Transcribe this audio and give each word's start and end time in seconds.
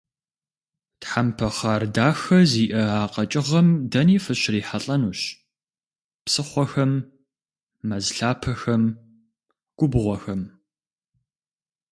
Тхьэмпэ 1.01 1.47
хъар 1.55 1.83
дахэ 1.95 2.39
зиӏэ 2.51 2.83
а 3.01 3.01
къэкӏыгъэм 3.13 3.67
дэни 3.91 4.17
фыщрихьэлӏэнущ: 4.23 5.21
псыхъуэхэм, 6.23 6.91
мэз 7.87 8.05
лъапэхэм, 8.15 8.83
губгъуэхэм. 9.77 10.41